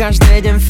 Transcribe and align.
každý 0.00 0.40
deň 0.40 0.69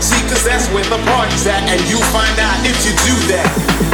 See, 0.00 0.20
cause 0.28 0.44
that's 0.44 0.68
where 0.70 0.84
the 0.84 0.98
party's 1.04 1.46
at, 1.46 1.62
and 1.68 1.80
you'll 1.88 2.10
find 2.10 2.38
out 2.38 2.58
if 2.64 2.76
you 2.84 2.92
do 3.06 3.14
that. 3.34 3.87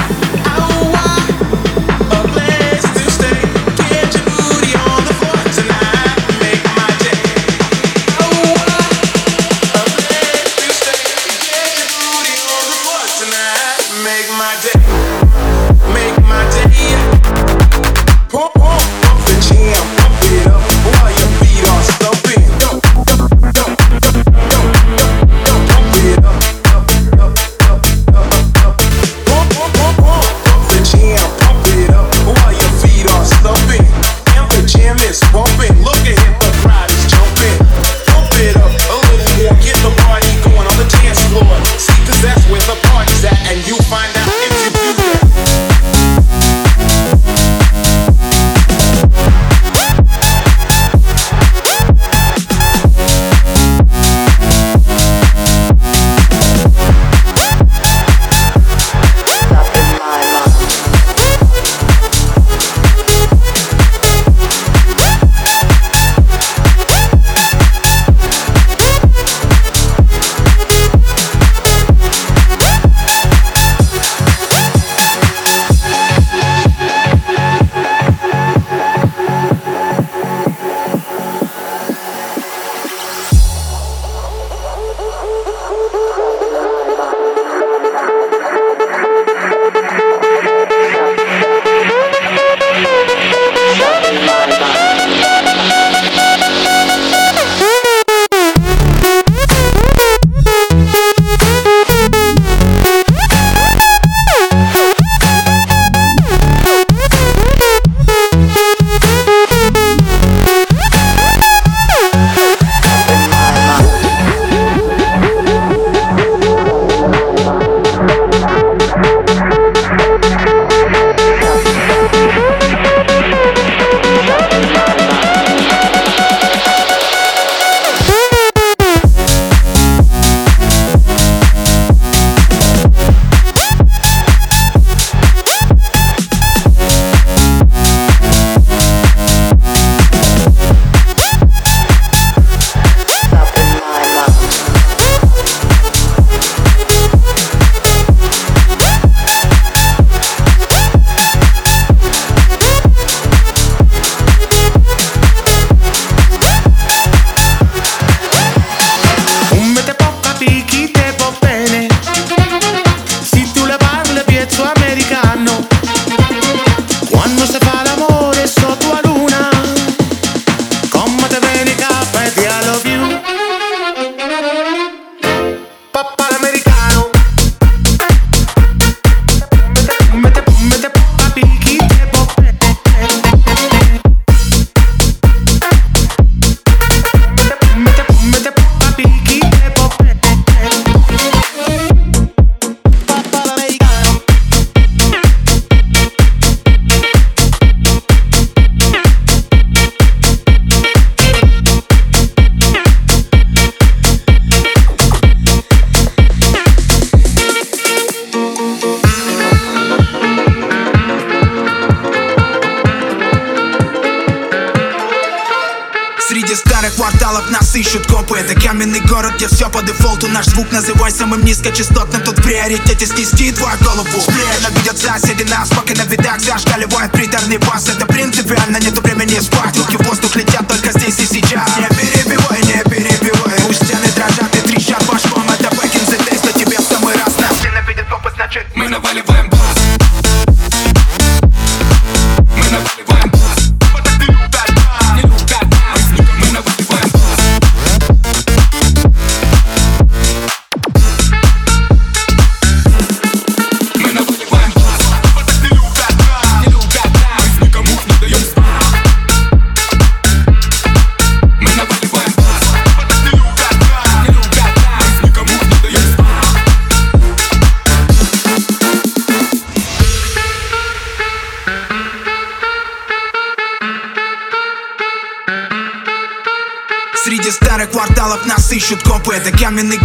Самым 221.24 221.44
низкочастотным. 221.44 222.22
Тут 222.22 222.38
в 222.38 222.42
приоритете 222.42 223.06
снести 223.06 223.52
твою 223.52 223.76
голову. 223.78 224.20
Сплеяно 224.20 224.68
видят 224.76 224.98
соседи 224.98 225.44
нас, 225.44 225.70
пока 225.70 225.94
на 225.94 226.04
видах 226.06 226.40
Зашкаливает 226.40 227.12
приторный 227.12 227.58
бас 227.58 227.88
Это 227.88 228.06
принципиально, 228.06 228.78
нету 228.78 229.00
времени 229.00 229.40
спать. 229.40 229.76
Руки 229.78 229.96
в 229.96 230.06
воздух 230.06 230.36
летят 230.36 230.66
только 230.68 230.90
здесь 230.98 231.18
и 231.20 231.26
сейчас. 231.26 231.68
Не 231.78 231.86
перебивай, 231.96 232.60
не 232.62 232.82
перебивай. 232.90 233.60
Пусть 233.66 233.84
стены 233.84 234.08
дрожат 234.14 234.54
и 234.56 234.60
трещат 234.68 235.04
башком. 235.06 235.48
Это 235.50 235.70
days, 235.70 236.40
но 236.44 236.52
тебе 236.52 236.76
в 236.76 236.84
самый 236.84 237.14
раз. 237.14 237.38
Нас 237.38 237.64
ненавидят 237.64 238.08
копы, 238.08 238.30
значит 238.36 238.66
мы 238.74 238.88
наваливаем 238.88 239.53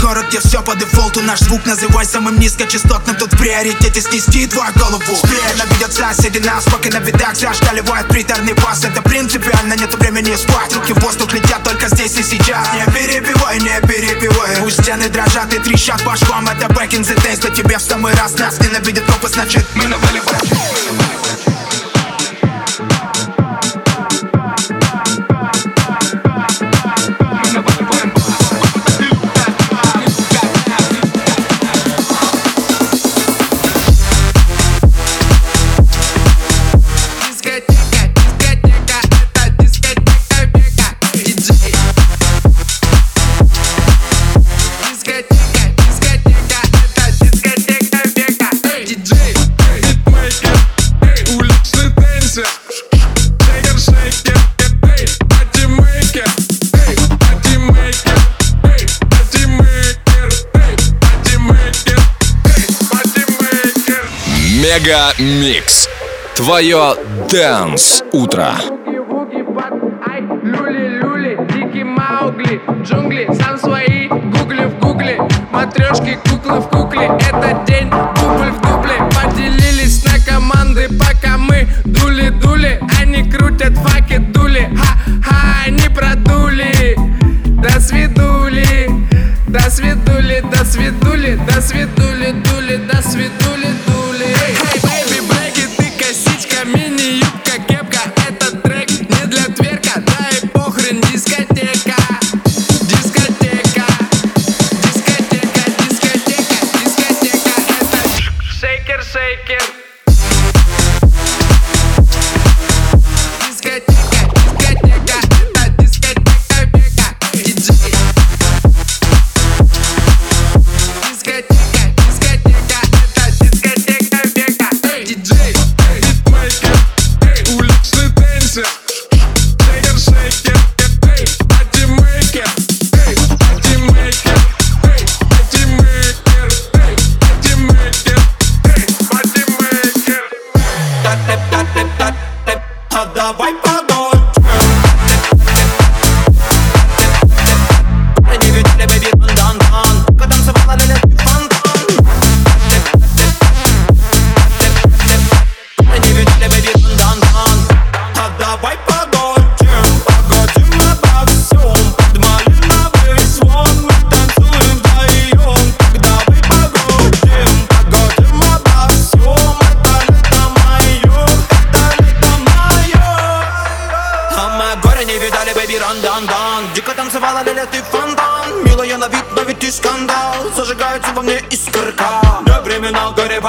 город, 0.10 0.26
где 0.30 0.40
все 0.40 0.62
по 0.62 0.76
дефолту 0.76 1.22
Наш 1.22 1.40
звук 1.40 1.66
называй 1.66 2.06
самым 2.06 2.40
низкочастотным. 2.40 3.16
Тут 3.16 3.34
в 3.34 3.38
приоритете 3.38 4.02
снести 4.02 4.48
твою 4.48 4.74
голову. 4.74 5.16
Специально 5.16 5.64
видят 5.72 5.94
соседи 5.94 6.40
нас, 6.40 6.64
пока 6.66 6.90
на 6.90 7.04
видах 7.04 7.36
Зашкаливает 7.36 8.08
приторный 8.08 8.54
бас 8.54 8.84
Это 8.84 9.02
принципиально, 9.02 9.74
нету 9.74 9.98
времени 9.98 10.36
спать. 10.36 10.74
Руки 10.74 10.94
в 10.94 11.00
воздух 11.00 11.32
летят 11.34 11.64
только 11.64 11.88
здесь 11.90 12.18
и 12.18 12.24
сейчас. 12.24 12.68
Не 12.74 12.92
перебивай, 12.92 13.60
не 13.60 13.88
перебивай. 13.88 14.58
Пусть 14.60 14.82
стены 14.82 15.10
дрожат 15.10 15.54
и 15.54 15.60
трещат 15.60 16.04
по 16.04 16.16
швам. 16.18 16.48
Это 16.48 16.68
back 16.74 16.90
in 16.90 17.02
the 17.02 17.16
days, 17.24 17.40
но 17.44 17.54
тебе 17.54 17.78
в 17.78 17.82
самый 17.82 18.14
раз 18.16 18.38
Нас 18.40 18.60
ненавидят. 18.60 19.06
Копы, 19.06 19.28
значит 19.28 19.66
мы 19.76 19.88
наваливаем 19.88 20.40
Мегамикс 20.40 21.19
Mega 64.70 65.14
Mix. 65.18 65.90
Твое 66.36 66.94
Dance 67.28 68.04
Утро. 68.12 68.54
Джунгли, 72.84 73.28
сам 73.34 73.58
свои, 73.58 74.08
гугли 74.08 74.66
в 74.66 74.80
гугле, 74.80 75.18
матрешки, 75.52 76.20
кукла 76.30 76.60
в 76.60 76.70
кукле, 76.70 77.08
это 77.08 77.64
день, 77.66 77.90
дубль 77.90 78.52
в 78.52 78.62
дубль. 78.62 78.79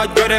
hot 0.00 0.16
girl, 0.16 0.28
they 0.28 0.38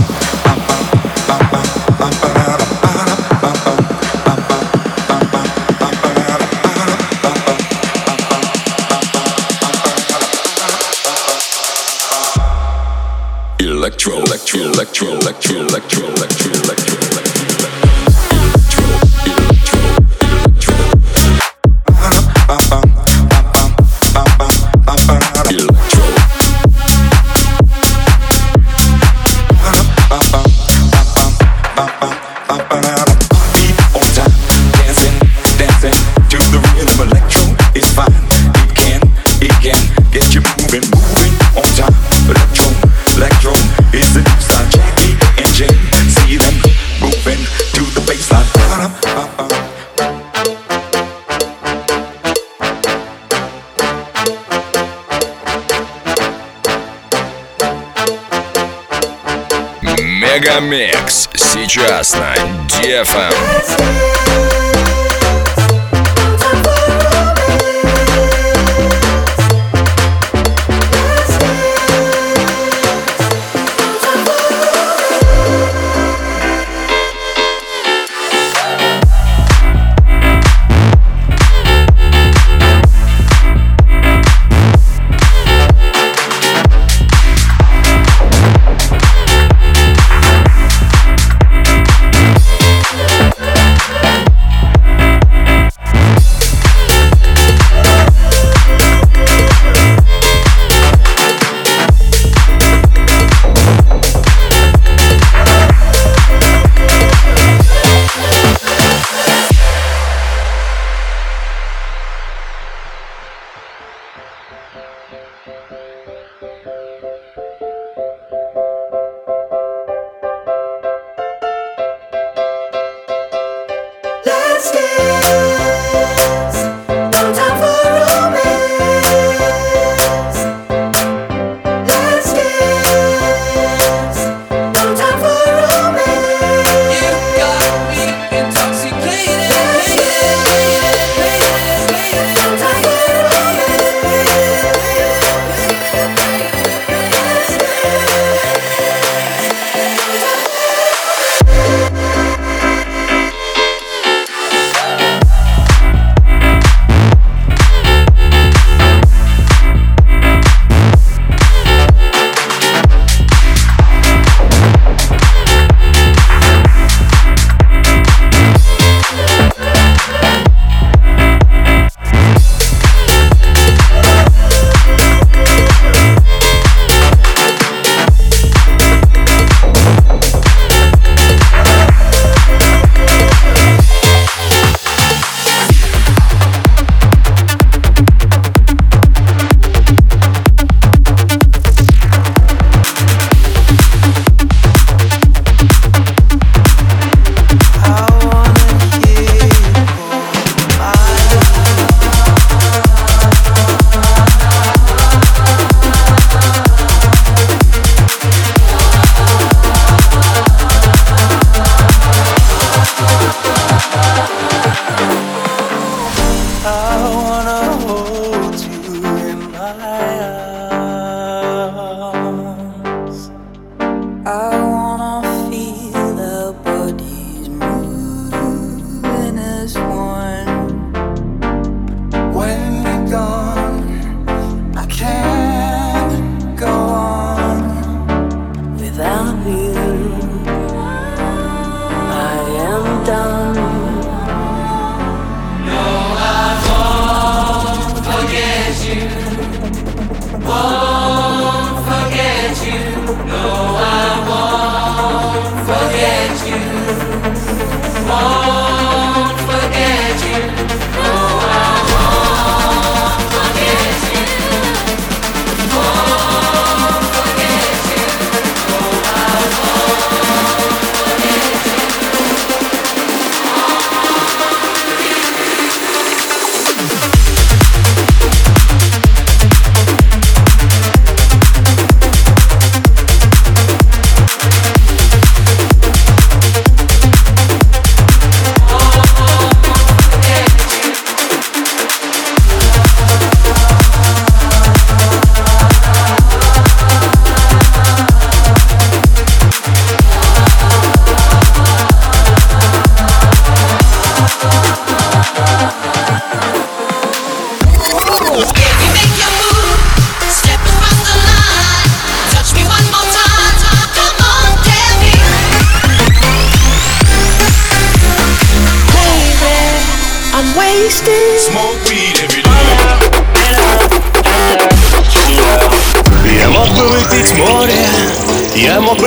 DFM. 62.81 64.10